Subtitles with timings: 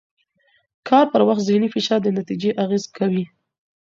[0.87, 3.23] کار پر وخت ذهني فشار د نتیجې اغېز کوي.